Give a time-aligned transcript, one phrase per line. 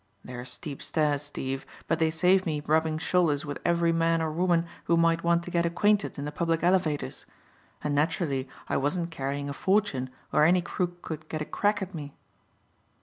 [0.25, 4.31] They are steep stairs, Steve, but they save me rubbing shoulders with every man or
[4.31, 7.27] woman who might want to get acquainted in the public elevators;
[7.83, 11.93] and, naturally, I wasn't carrying a fortune where any crook could get a crack at
[11.93, 12.15] me.